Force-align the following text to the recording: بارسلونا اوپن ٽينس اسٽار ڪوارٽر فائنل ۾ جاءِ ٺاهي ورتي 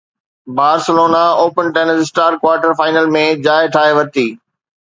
بارسلونا 0.57 1.23
اوپن 1.41 1.65
ٽينس 1.75 1.99
اسٽار 2.03 2.31
ڪوارٽر 2.43 2.71
فائنل 2.79 3.13
۾ 3.19 3.25
جاءِ 3.49 3.71
ٺاهي 3.77 3.93
ورتي 3.99 4.27